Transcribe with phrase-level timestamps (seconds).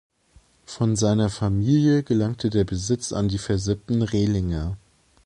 [0.65, 4.75] Von seiner Familie gelangte der Besitz an die versippten Rehlinger.